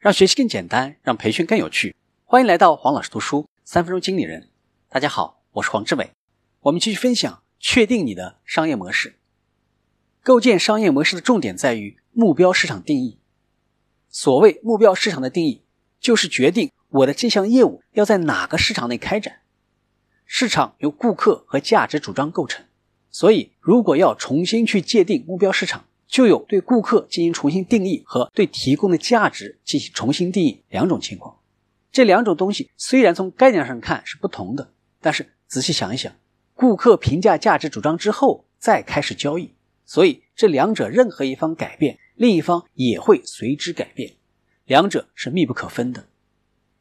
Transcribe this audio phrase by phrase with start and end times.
[0.00, 1.94] 让学习更简单，让培训更有趣。
[2.24, 4.48] 欢迎来到黄老师读书三分钟经理人。
[4.88, 6.12] 大家好，我是黄志伟。
[6.60, 9.16] 我们继续分享，确定你的商业模式。
[10.22, 13.18] 构建商业模式的重点在于目标市场定义。
[14.08, 15.64] 所谓目标市场的定义，
[16.00, 19.40] 就是决定我的这项业务要在哪个市场内开展。
[20.24, 22.64] 市场由顾客和价值主张构成，
[23.10, 31.38] 所以如果要重新去界定目标市场，就有对顾客进行重新定义和对提供的价值进行重新定义两种情况。
[31.92, 36.12] 这两种东西虽然从概念上看是不同的，但是仔细想一想，
[36.54, 39.54] 顾客评价价值主张之后再开始交易，
[39.84, 44.14] 所以这两者任何一方改变，另一方也会随之改变，
[44.64, 46.08] 两者是密不可分的。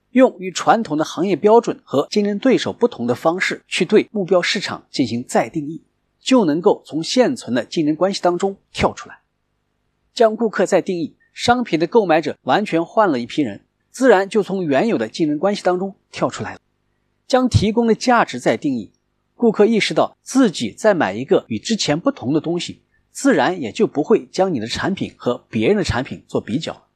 [0.10, 5.84] 用与传统的行业标准和竞争对手不同的方式去对目标市场进行再定义，
[6.20, 9.19] 就能够从现存的竞争关系当中跳出来。
[10.20, 16.60] 将顾客再定义，商品的购买者完全换了一批人，自然就从原有的竞争关系当中跳出来了。
[17.26, 18.92] 将提供的价值再定义，
[19.34, 22.82] 顾客意识到自己在买一个与之前不同的东西，
[23.12, 26.88] 自然也就不会将你的产品和别人的产品做比较。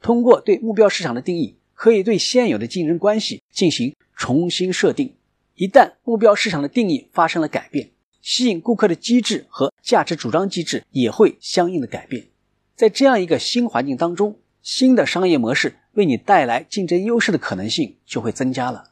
[0.00, 5.16] 通过对目标市场的定义，可以对现有的竞争关系进行重新设定。
[5.56, 12.26] 一旦目标市场的定义发生了改变，吸引顾客的机制和价值主张机制也会相应的改变，
[12.74, 18.90] 在这样一个新环境当中，新的商业模式为你带来竞争优势的可能性就会增加了。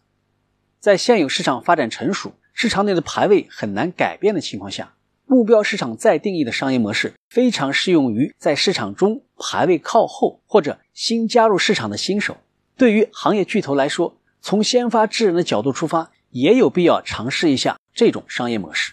[0.80, 4.94] 在现有市场发展成熟、市场内的排位很难改变的情况下，
[5.26, 12.36] 目标市场再定义的商业模式非常适用于在市场中排位靠后或者新加入市场的新手。
[12.76, 18.92] 对于行业巨头来说，从先发制人的角度出发，也有必要尝试一下这种商业模式。